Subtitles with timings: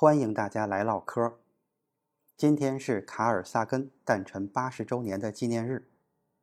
[0.00, 1.34] 欢迎大家来唠嗑。
[2.34, 5.90] 今天是卡尔萨根诞辰八十周年的纪念日，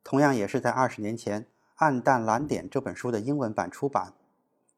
[0.04, 1.42] 同样也是在二十年前，
[1.78, 4.14] 《暗淡蓝点》这本书的英文版出版。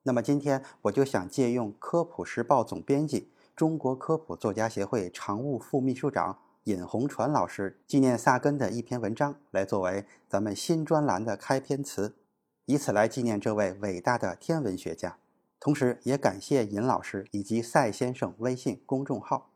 [0.04, 12.16] 那么今天我就想借用《科普时报》总编辑、中国科普作家协会常务副秘书长尹红传老师纪念萨根的一篇文章，来作为咱们新专栏的开篇词，
[12.64, 15.18] 以此来纪念这位伟大的天文学家。
[15.59, 19.49] 同时，也感谢尹老师以及赛先生微信公众号。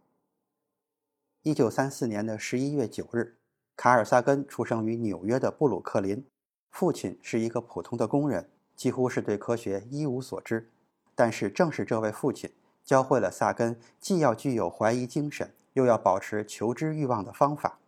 [1.44, 3.38] 一九三四年的十一月九日，
[3.78, 6.26] 卡尔萨根出生于纽约的布鲁克林，
[6.70, 10.70] 父亲是一个普通的工人，几乎是对科学一无所知。
[11.16, 12.52] 但是，正是这位父亲
[12.84, 17.80] 教会了萨根既要具有怀疑精神，又要保持求知欲望的方法。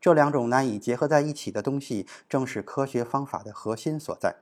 [0.00, 4.36] 这两种难以结合在一起的东西，正是科学方法的核心所在。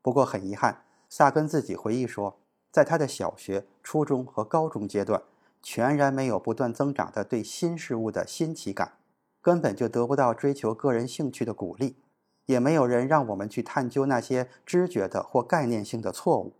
[0.00, 2.38] 不过，很遗憾，萨根自己回忆说。
[2.72, 5.22] 在他的小学、初中和高中阶段，
[5.62, 8.94] 全然没有不断增长的对新事物的新奇感，
[9.42, 11.96] 根本就得不到追求个人兴趣的鼓励，
[12.46, 16.54] 也没有人让我们去探究那些知觉的或概念性的错误，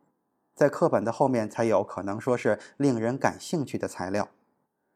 [0.55, 4.29] 在课本的后面才有可能说是令人感兴趣的材料，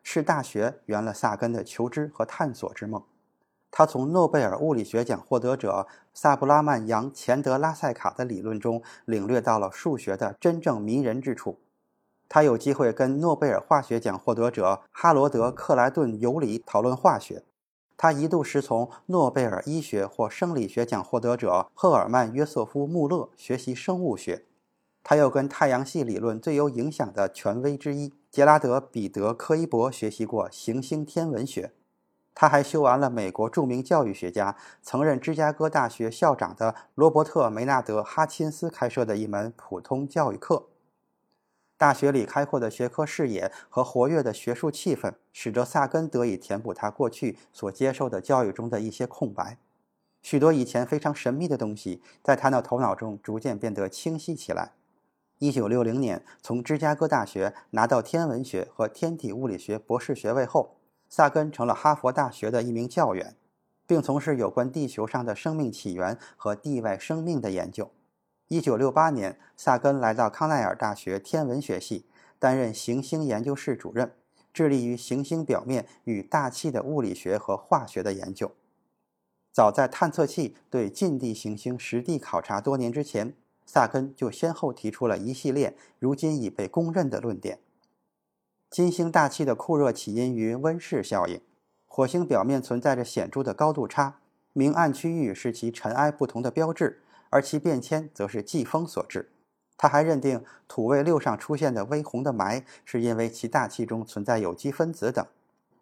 [0.03, 3.03] 是大学圆了萨根的求知和探索之梦。
[3.71, 11.59] 他从诺贝尔物理学奖获得者萨布拉曼扬·钱德拉塞卡的理论中领略到了数学的真正迷人之处。
[12.29, 17.45] 他有机会跟诺贝尔化学奖获得者哈罗德·克莱顿尤里讨论化学。
[17.97, 24.45] 他一度师从诺贝尔医学或生理学奖获得者赫尔曼·约瑟夫·穆勒学习生物学。
[25.03, 31.73] 他又跟太阳系理论最有影响的权威之一杰拉德·彼得·柯伊伯学习过行星天文学。
[32.39, 40.67] 他还修完了美国著名教育学家、曾任芝加哥大学校长的罗伯特·梅纳德·哈钦斯开设的一门普通教育课。
[41.79, 49.57] 大学里开阔的学科视野和活跃的学术气氛，使得萨根得以填补他过去所接受的教育中的一些空白。
[50.21, 54.73] 许多以前非常神秘的东西，在他那头脑中逐渐变得清晰起来。
[55.39, 60.75] 一九六零年，从芝加哥大学拿到天文学和天体物理学博士学位后。
[61.09, 63.37] 萨根成了哈佛大学的一名教员，
[63.87, 67.91] 并从事有关地球上的生命起源和地外生命的研究。
[68.49, 72.07] 1968年，萨根来到康奈尔大学天文学系，
[72.39, 74.13] 担任行星研究室主任，
[74.53, 78.53] 致力于行星表面与大气的物理学和化学的研究。
[79.53, 83.35] 早在探测器对近地行星实地考察多年之前，
[83.65, 87.59] 萨根就先后提出了一系列如今已被公认的论点。
[88.69, 91.41] 金星大气的酷热起因于温室效应，
[91.87, 94.19] 火星表面存在着显著的高度差，
[94.53, 97.01] 明暗区域是其尘埃不同的标志，
[97.31, 99.31] 而其变迁则是季风所致。
[99.79, 105.25] 他还认定土卫六上出现的微红的霾是因为其大气中存在有机分子等。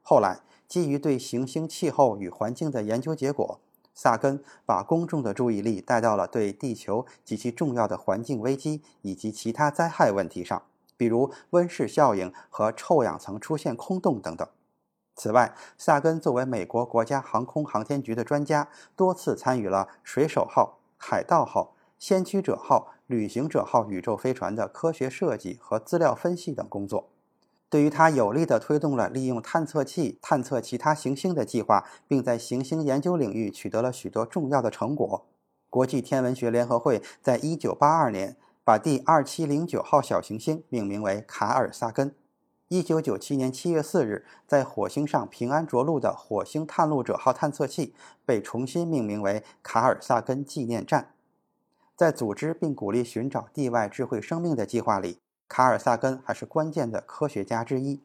[0.02, 3.60] 后来，基于对行星气候与环境的研究结果，
[3.94, 10.62] 萨根把公众的注意力带到了对地球及其重要的环境危机以及其他灾害问题上。
[10.96, 14.48] 比如温室效应和臭氧层出现空洞等等。
[15.16, 27.10] 此外，萨根作为美国国家航空航天局的专家，多次参与了“水手号”“海盗号”“先驱者号”“旅行者号”宇宙飞船的科学设计和资料分析等工作，
[27.70, 35.26] 对于他有力地推动了利用探测器探测其他行星的计划，并在行星研究领域取得了许多重要的成果。
[35.70, 38.36] 国际天文学联合会在一九八二年。
[38.66, 42.14] 把第二七零九号小行星命名为卡尔萨根。
[42.68, 47.94] 一九九七年七月四日，在火星上平安着陆的火星探路者号探测器
[48.24, 51.10] 被重新命名为卡尔萨根纪念站。
[51.94, 58.02] 在组织并鼓励寻找地外智慧生命的计划里，卡尔萨根还是关键的科学家之一。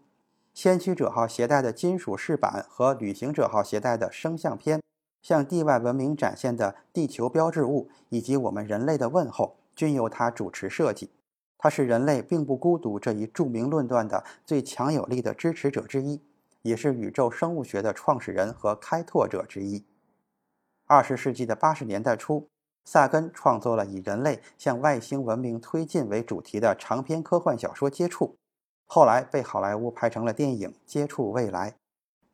[0.53, 4.81] 先驱者号携带的金属饰板和旅行者号携带的声像片，
[5.21, 9.55] 向地外文明展现的地球标志物以及我们人类的问候。
[9.79, 11.09] 均由他主持设计，
[11.57, 16.21] 他是人类并不孤独这一著名论断的最强有力的支持者之一，
[16.63, 19.85] 也是宇宙生物学的创始人和开拓者之一。
[20.85, 22.49] 二十世纪的八十年代初，
[22.83, 28.25] 萨根创作了以人类向外星文明推进为主题的长篇科幻小说《接触》，
[28.85, 31.71] 后来被好莱坞拍成了电影《接触未来》。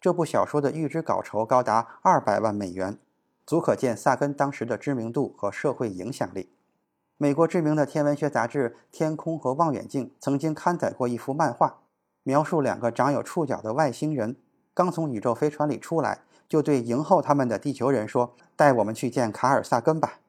[0.02, 2.98] 这部小说的预支稿酬高达二百万美元，
[3.46, 6.50] 足可见萨根当时的知名度和社会影响力。
[7.18, 11.80] 美国知名的天文学杂志《天空和望远镜》曾经刊载过一幅漫画，
[12.24, 14.36] 描述两个长有触角的外星人
[14.74, 20.20] 刚从宇宙飞船里出来，就对迎候他们的地球人说：“带我们去见卡尔萨根吧。”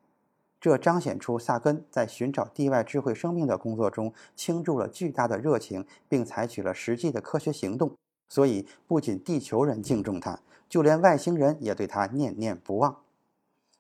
[0.61, 7.91] 这彰显出萨根在寻找地外智慧生命的工作中倾注了巨大的热情，并采取了实际的科学行动。
[8.29, 10.39] 所以，不仅地球人敬重他，
[10.69, 12.97] 就连外星人也对他念念不忘。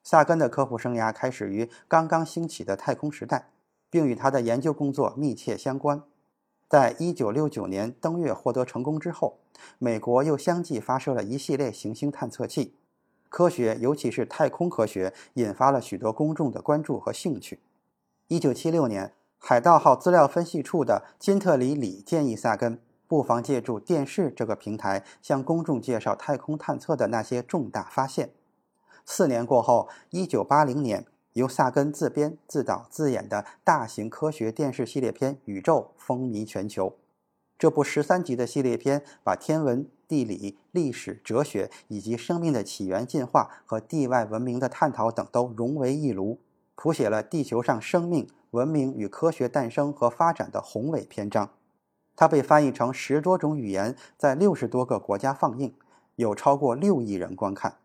[0.08, 3.48] 萨根的科普生涯开始于刚刚兴起的太空时代，
[3.90, 6.00] 并与他的研究工作密切相关。
[6.68, 9.40] 在一九六九年登月获得成功之后，
[9.80, 12.76] 美国又相继发射了一系列行星探测器。
[13.28, 17.58] 科学，尤其是太空科学，引发了许多公众的关注和兴趣。
[18.28, 28.30] 一九七六年，海盗号资料分析处的金特里里建议萨根，不妨借助电视这个平台，向公众介绍太空探测的那些重大发现。
[29.06, 36.96] 四年过后，一九八零年，由萨根自编自导自演的大型科学电视系列片《宇宙》风靡全球。
[37.58, 39.88] 这部十三集的系列片把天文。
[40.08, 46.38] 地理、历史、哲学以及生命的起源、进化和地外文明的探讨等都融为一炉，
[46.76, 51.50] 谱写了地球上生命、文明与科学诞生和发展的宏伟篇章。
[52.14, 55.74] 它被翻译成十多种语言，在六十多个国家放映，
[56.14, 57.78] 有超过六亿人观看。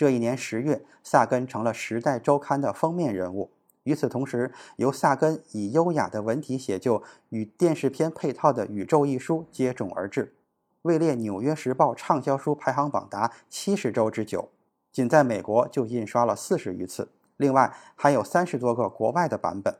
[0.00, 3.50] 这一年十月，萨根成了《时代周刊》的封面人物。
[3.82, 10.34] 与此同时，由萨根以优雅的文体写就与电视片配套的《宇宙》一书接踵而至。
[10.80, 14.48] 位列《纽约时报》畅销书排行榜达七十周之久，
[14.90, 17.10] 仅在美国就印刷了四十余次。
[17.36, 19.76] 另外还有三十多个国外的版本。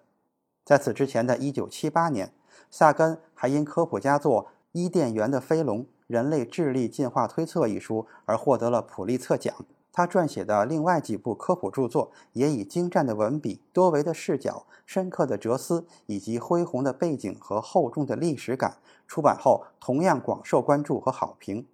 [0.66, 2.30] 在此之前的一九七八年，
[2.70, 9.54] 萨根还因科普佳作《伊甸园的飞龙：人类智力进化推测》一书而获得了普利策奖。
[9.92, 18.78] 他撰写的另外几部科普著作也以精湛的文笔、多维的视角、深刻的哲思以及恢宏的背景和厚重的历史感。
[19.08, 21.66] 出版后同样广受关注和好评。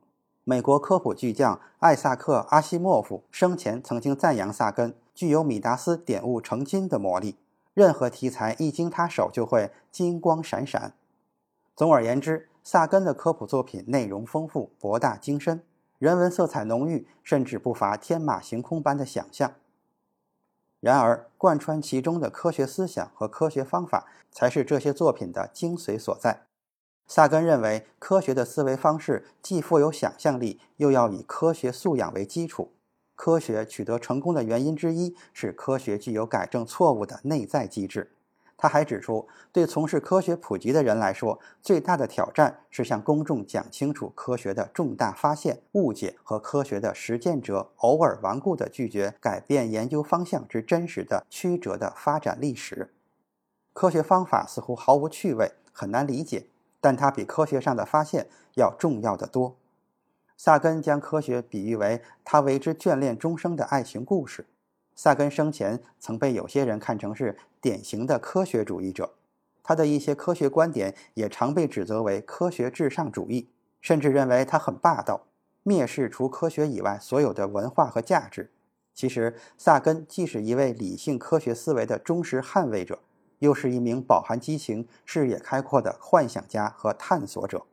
[0.45, 7.37] 美国科普巨匠艾萨克·阿西莫夫生前曾经赞扬萨根具有米达斯点物成金的魔力，
[7.75, 10.95] 任何题材一经他手就会金光闪闪。
[11.75, 15.63] 总而言之，萨根的科普作品内容丰富、博大精深，
[15.99, 19.55] 人文色彩浓郁，甚至不乏天马行空般的想象。
[20.81, 26.43] 然而，贯穿其中的科学思想和科学方法，才是这些作品的精髓所在。
[27.07, 32.73] 萨根认为，科学的思维方式既富有想象力，又要以科学素养为基础。
[33.15, 38.13] 科学取得成功的原因之一是科学具有改正错误的内在机制。
[38.59, 52.93] 他还指出，对从事科学普及的人来说，最大的挑战是向公众讲清楚科学的重大发现、误解和科学的实践者偶尔顽固地拒绝改变研究方向之真实的曲折的发展历史。
[53.73, 56.47] 科学方法似乎毫无趣味，很难理解。
[56.79, 59.57] 但它比科学上的发现要重要的多。
[60.37, 64.47] 萨根将科学比喻为他为之眷恋终生的爱情故事。
[64.97, 69.15] 萨根生前曾被有些人看成是典型的科学主义者，
[69.63, 73.51] 他的一些科学观点也常被指责为科学至上主义，
[73.81, 75.27] 甚至认为他很霸道，
[75.63, 78.51] 蔑视除科学以外所有的文化和价值。
[78.95, 82.99] 其实，萨根既是一位理性科学思维的忠实捍卫者。
[83.41, 87.67] 又是一名饱含激情、视野开阔的幻想家和探索者。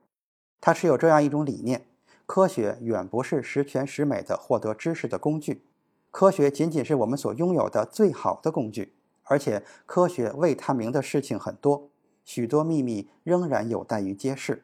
[0.59, 1.85] 他持有这样一种理念：
[2.25, 5.63] 科学远不是十全十美的获得知识的工具，
[6.13, 8.93] 科学仅仅是我们所拥有的最好的工具。
[9.23, 11.89] 而且，科学未探明的事情很多，
[12.23, 14.63] 许多秘密仍然有待于揭示。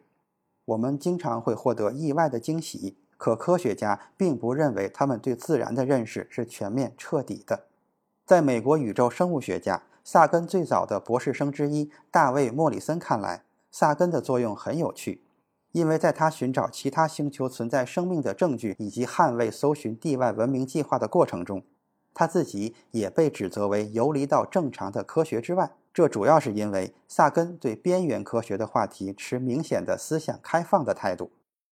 [0.66, 7.66] 我们经常会获得意外的惊喜，可科学家并不认为他们对自然的认识是全面彻底的。
[8.24, 9.82] 在美国宇宙生物学家。
[10.02, 15.22] 萨根最早的博士生之一大卫·莫里森看来，萨根的作用很有趣，
[15.72, 21.64] 因为在他寻找其他星球存在生命的证据以及捍卫搜寻地外文明计划的过程中，
[22.14, 25.72] 他自己也被指责为游离到正常的科学之外。
[25.94, 31.32] 这主要是因为萨根对边缘科学的话题持明显的思想开放的态度，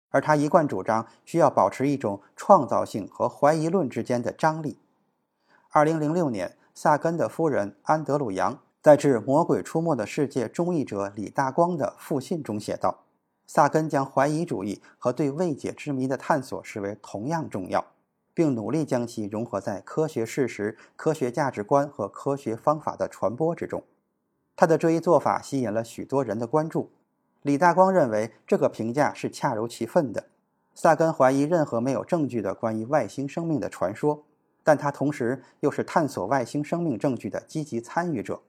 [0.10, 4.78] 而他一贯主张需要保持一种创造性和怀疑论之间的张力。
[5.70, 6.56] 二零零六年。
[6.80, 13.00] 萨根的夫人安德鲁杨在致《魔鬼出没的世界》中译者李大光的复信中写道
[13.48, 17.94] ：“萨根将怀疑主义和对未解之谜的探索视为同样重要，
[18.34, 23.84] 并努力将其融合在科学事实、科学价值观和科学方法的传播之中。”
[24.56, 26.92] 他的这一做法吸引了许多人的关注。
[27.42, 30.26] 李大光认为这个评价是恰如其分的。
[30.76, 34.26] 萨根怀疑任何没有证据的关于外星生命的传说。
[34.64, 38.42] 但他同时又是探索外星生命证据的积极参与者。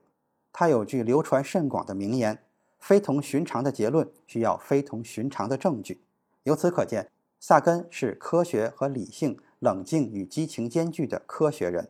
[0.52, 2.42] 他有句流传甚广的名言
[2.78, 6.02] ：“非同寻常的结论需要非同寻常的证据。”
[6.44, 11.88] 由此可见，萨根是科学和理性、冷静与激情兼具的科学人。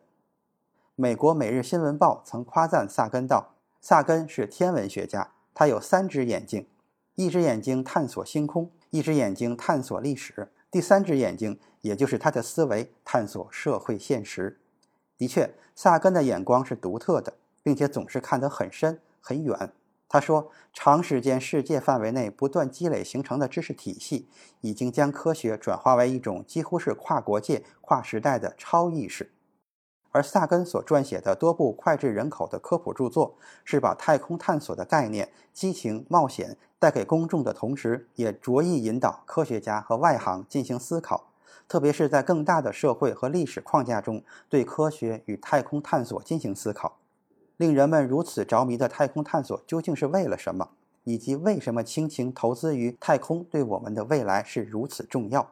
[0.95, 6.67] 美国《每日新闻报》曾夸赞萨根道：“萨根是天文学家，他有三只眼睛，
[7.15, 14.59] 一只眼睛探索星空，一只眼睛探索历史，第三只眼睛，也就是他的思维，探索社会现实。”
[15.17, 19.73] 的确，萨根的眼光是独特的，并且总是看得很深很远。
[20.09, 24.27] 他说：“长时间世界范围内不断积累形成的知识体系，
[24.63, 29.31] 已经将科学转化为一种几乎是跨国界、跨时代的超意识。”
[30.11, 41.29] 而萨根所撰写的多部脍炙人口的科普著作，是把太空探索的概念、激情、冒险带给公众的同时，也着意引导科学家和外行进行思考，
[41.69, 46.97] 特别是在更大的社会和历史框架中，对科学与太空探索进行思考。
[47.59, 50.71] 令人们如此着迷的太空探索究竟是为了什么？
[51.05, 55.51] 以及为什么倾情投资于太空对我们的未来是如此重要？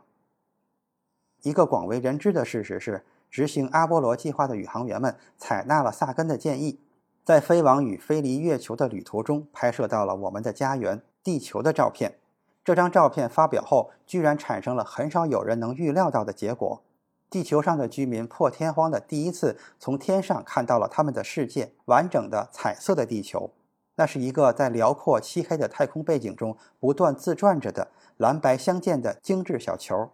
[1.42, 6.78] 一个广为人知的事实是，执行阿波罗计划的宇航员们采纳了萨根的建议，
[7.24, 12.18] 在飞往与飞离月球的旅途中拍摄到了我们的家园——地球的照片。
[12.64, 16.82] 这张照片发表后，居然产生了很少有人能预料到的结果。
[17.28, 23.50] 地球上的居民破天荒的第一次从天上看到了他们的世界完整的彩色的地球，
[23.96, 30.10] 那是一个在辽阔漆黑的太空背景中不断自转着的蓝白相间的精致小球。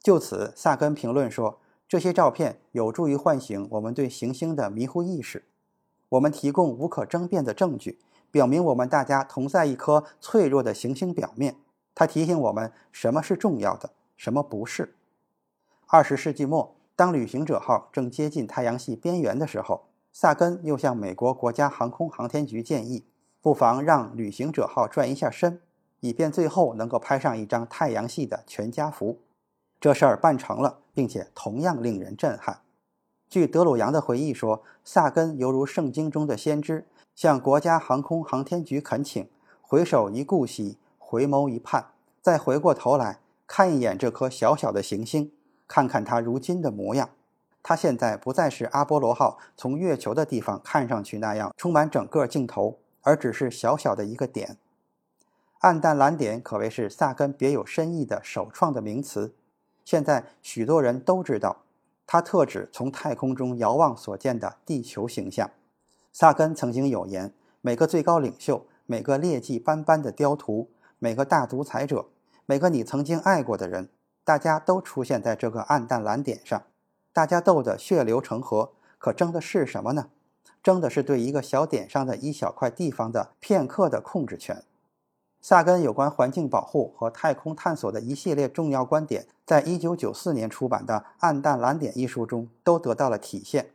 [0.00, 5.44] 就此，萨根评论说：“这些照片有助于唤醒我们对行星的迷糊意识，
[6.10, 7.98] 我们提供无可争辩的证据，
[8.30, 11.56] 表明我们大家同在一颗脆弱的行星表面。
[11.96, 14.94] 它提醒我们什么是重要的，什么不是。”
[15.90, 23.06] 二十世纪末，当旅行者号正接近太阳系边缘的时候，萨根又向美国国家航空航天局建议，
[23.40, 25.62] 不妨让旅行者号转一下身，
[26.00, 29.20] 以便最后能够拍上一张太阳系的全家福。
[29.80, 32.60] 这事儿办成了，并且同样令人震撼。
[33.30, 39.26] 据德鲁扬的回忆说，萨根犹如圣经中的先知，向国家航空航天局恳请，
[39.62, 41.86] 回首一顾兮，回眸一盼，
[42.20, 45.32] 再回过头来看一眼这颗小小的行星。
[45.68, 47.10] 看看它如今的模样，
[47.62, 54.56] 它现在不再是阿波罗号从月球的地方看上去那样充满整个镜头，而只是小小的一个点。
[55.60, 59.34] 暗淡蓝点可谓是萨根别有深意的首创的名词。
[59.84, 61.64] 现在许多人都知道，
[62.06, 65.50] 它特指从太空中遥望所见的地球形象。
[66.12, 72.06] 萨根曾经有言：每个最高领袖，每个劣迹斑斑的雕徒，每个大独裁者，
[72.46, 73.88] 每个你曾经爱过的人。
[74.28, 76.64] 大家都出现在这个暗淡蓝点上，
[77.14, 80.10] 大家斗得血流成河，可争的是什么呢？
[80.62, 84.62] 争的是对一个小点上的一小块地方的片刻的控制权。
[85.40, 93.70] 萨根有关环境保护和太空探索的一系列重要观点，在一九九四年出版的《暗淡蓝点》一书中都得到了体现。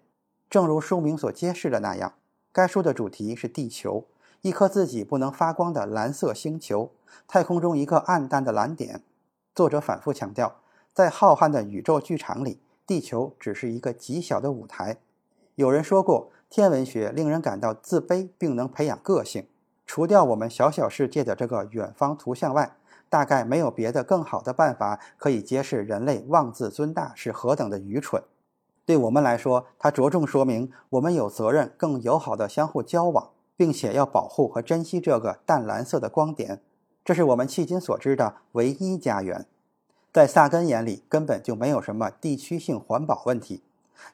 [0.51, 2.13] 正如书名所揭示的那样，
[2.51, 4.05] 该书的主题是地球，
[4.41, 6.91] 一颗自己不能发光的蓝色星球，
[7.27, 9.01] 太空中一个暗淡的蓝点。
[9.55, 10.55] 作者反复强调，
[10.93, 14.97] 在浩瀚的宇宙剧场里，地球只是一个极小的舞台。
[15.53, 19.47] 有人说过，天文学令人感到自卑，并能培养个性。
[19.85, 22.75] 除掉我们小小世界的这个远方图像外，
[23.09, 28.23] 大概没有别的更好的办法可以揭示人类妄自尊大是何等的愚蠢。
[28.87, 36.63] 对我们来说，它着重说明我们有责任更友好的相互交往，并且要保护和珍惜这个淡蓝色的光点。
[37.05, 39.45] 这是我们迄今所知的唯一家园，
[40.13, 43.61] 在萨根眼里根本就没有什么地区性环保问题。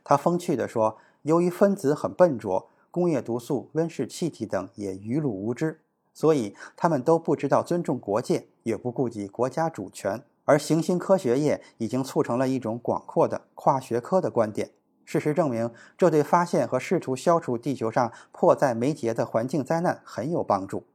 [0.03, 5.81] 他风趣地说：“由于分子很笨拙，工业毒素、温室气体等也愚鲁无知，
[6.15, 10.24] 所以他们都不知道尊重国界，也不顾及国家主权。
[10.46, 14.72] 而行星科学业已经促成了一种广阔的跨学科的观点。
[15.05, 20.86] 事实证明，这对发现和试图消除地球上迫在眉睫的环境灾难很有帮助。”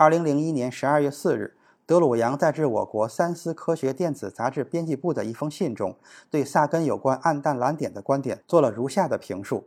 [0.00, 5.96] 二零零一年十二月四日，德鲁扬在致我国三思科学电子杂志编辑部的一封信中，
[6.30, 9.66] 对萨根有关暗淡蓝点的观点做了如下的评述：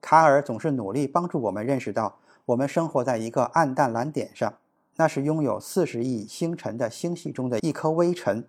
[0.00, 2.16] 卡尔总是努力帮助我们认识到，
[2.46, 4.54] 我们生活在一个暗淡蓝点上，
[4.96, 8.48] 那是拥有四十亿星辰的星系中的一颗微尘，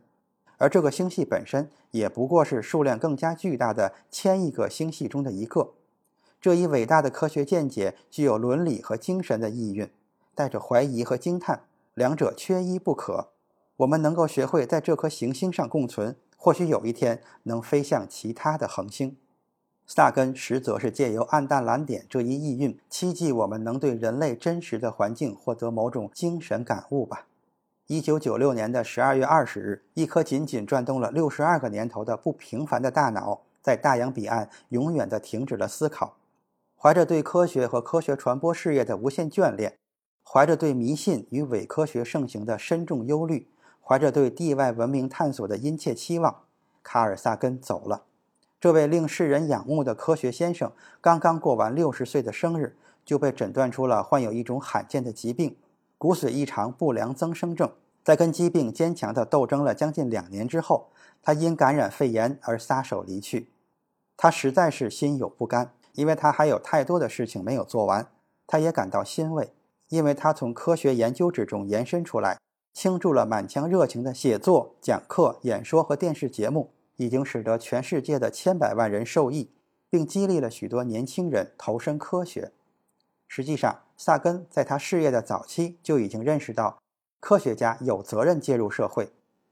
[0.58, 5.74] 而这个星系本身也不过是数量更加巨大的千亿个星系中的一个。
[6.40, 9.90] 这一伟大的科学见解具有伦理和精神的意蕴。
[10.38, 11.64] 带着怀疑和惊叹，
[11.96, 13.30] 两者缺一不可。
[13.78, 19.18] 我们能够学会在这颗行星上共存，或许有一天能飞向其他的恒星。
[19.88, 27.26] 萨根实则是借由暗淡蓝点这一意蕴，期冀我们能对人类真实的环境获得某种精神感悟吧。
[27.88, 33.42] 一九九六年的十二月二十日，一颗仅仅转动了六十二个年头的不平凡的大脑。
[33.60, 36.16] 在大洋彼岸永远地停止了思考，
[36.78, 39.78] 怀着对科学和科学传播事业的无限眷恋，
[40.30, 43.48] 怀着对迷信与伪科学盛行的深重忧虑，
[43.82, 46.44] 怀着对地外文明探索的殷切期望，
[46.84, 48.04] 卡尔萨根走了。
[48.60, 55.56] 这位令世人仰慕的科学先生，刚刚过完六十岁的生日，就被诊断出了患有一种罕见的疾病——
[55.98, 57.72] 骨髓异常不良增生症。
[58.04, 60.90] 在跟疾病坚强地斗争了将近两年之后，
[61.24, 63.50] 他因感染肺炎而撒手离去。
[64.18, 68.10] 他实在是心有不甘，因为他还有太多的事情没有做完。
[68.46, 69.54] 他也感到欣慰，
[69.90, 72.38] 因为他从科学研究之中延伸出来，
[72.74, 76.72] 倾注了满腔热情的写作、讲课、演说和电视节目。
[77.00, 79.52] 已经使得全世界的千百万人受益，
[79.88, 82.52] 并激励了许多年轻人投身科学。
[83.28, 86.80] 实际上，萨根在他事业的早期就已经认识到，
[87.20, 89.12] 科学家有责任介入社会。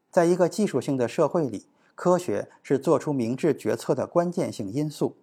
[0.10, 5.18] 在一个技术性的社会里，科学是做出明智决策的关键性因素。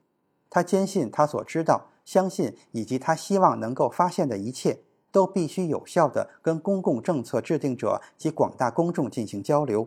[0.49, 9.87] 他坚信，他所知道、相信以及他希望能够发现的一切，都必须有效地跟公共政策制定者及广大公众进行交流。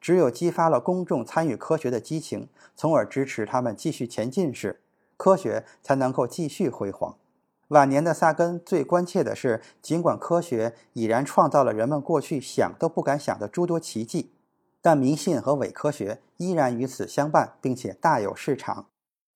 [0.00, 4.82] 只有激发了公众参与科学的激情，从而支持他们继续前进时，
[5.16, 7.16] 科学才能够继续辉煌。
[7.68, 14.30] 晚年的萨根最关切的是，尽管科学已然创造了人们过去想都不敢想的诸多奇迹，
[14.82, 18.86] 但迷信和伪科学依然与此相伴，并且大有市场。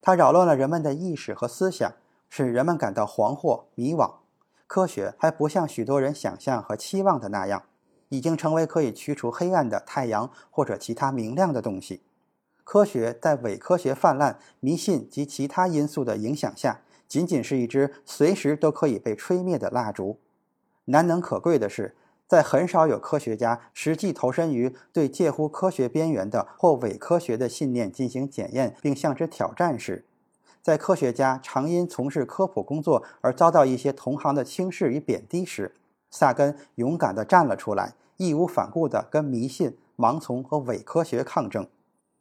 [0.03, 1.95] 它扰乱了人们的意识和思想，
[2.29, 4.13] 使人们感到惶惑迷惘。
[4.69, 7.65] 科学还不像许多人想象和期望的那样。
[8.11, 12.01] 已经成为可以驱除黑暗的太阳或者其他明亮的东西。
[12.65, 20.19] 科学在伪科学泛滥、迷信及其他因素的影响下，仅仅是一支随时都可以被吹灭的蜡烛。
[20.87, 21.97] 难能可贵的是，
[22.27, 30.07] 在很少有科学家实际投身于对介乎科学边缘的或伪科学的信念进行检验并向之挑战时，
[30.69, 35.75] 在科学家常因从事科普工作而遭到一些同行的轻视与贬低时，
[36.11, 41.67] 萨根勇敢地站了出来，义无反顾地跟迷信、盲从和伪科学抗争。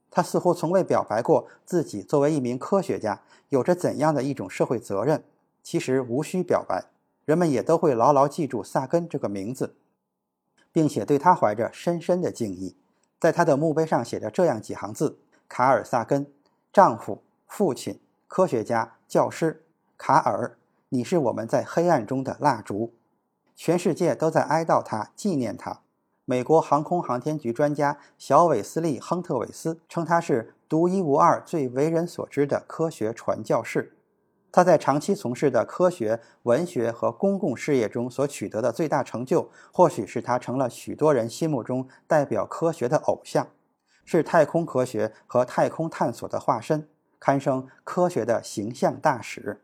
[0.09, 5.25] 他似乎从未表白过自己作为一名科学家有着怎样的一种社会责任。
[5.61, 6.85] 其实无需表白，
[7.25, 9.75] 人们也都会牢牢记住萨根这个名字，
[10.71, 12.77] 并且对他怀着深深的敬意。
[13.19, 15.19] 在他的墓碑上写着这样几行字
[15.49, 16.25] ：“卡尔·萨根，
[16.71, 19.63] 丈夫、父亲、科学家、教师。
[19.97, 20.57] 卡尔，
[20.89, 22.93] 你是我们在黑暗中的蜡烛。”
[23.55, 25.81] 全世界都在哀悼他，纪念他。
[26.25, 33.97] 美国航空航天局专家小韦斯利·亨特韦斯称他是独一无二、最为人所知的科学传教士。
[34.51, 43.47] 他在长期从事的科学、文学和公共事业中所取得的最大成就，或许是他成了许多人心目中代表科学的偶像，
[44.05, 46.87] 是太空科学和太空探索的化身，
[47.19, 49.61] 堪称科学的形象大使。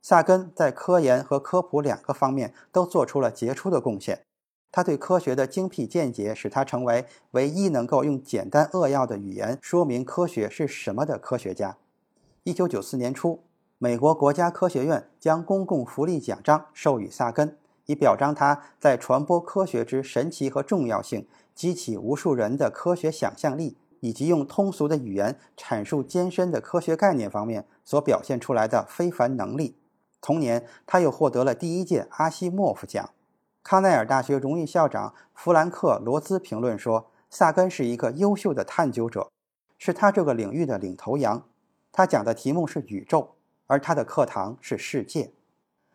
[0.00, 4.22] 萨根在科研和科普两个方面都做出了杰出的贡献。
[4.70, 11.78] 他对科学的精辟见解，使他成为唯一能够用简单扼要的语言说明科学是什么的科学家。
[12.44, 13.42] 一九九四年初，
[13.78, 29.76] 美国国家科学院将公共福利奖章授予萨根，以表彰他在传播科学之神奇和重要性、激起无数人的科学想象力，以及用通俗的语言阐述艰深的科学概念方面所表现出来的非凡能力。
[30.20, 33.10] 同年，他又获得了第一届阿西莫夫奖。
[33.62, 39.30] 康奈尔大学荣誉校长弗兰克·罗兹评论说：“萨根是一个优秀的探究者，
[39.78, 41.44] 是他这个领域的领头羊。
[41.92, 43.34] 他讲的题目是宇宙，
[43.66, 45.32] 而他的课堂是世界。”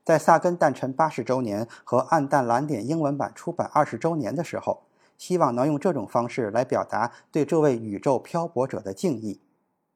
[0.05, 4.83] 在萨根诞辰八十周年和《暗淡蓝点》英文版出版二十周年的时候，
[5.17, 9.39] 希望能用这种方式来表达对这位宇宙漂泊者的敬意。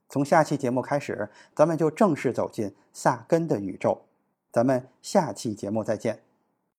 [0.09, 4.03] 从下期节目开始，咱们就正式走进萨根的宇宙。
[4.51, 6.26] 咱们下期节目再见。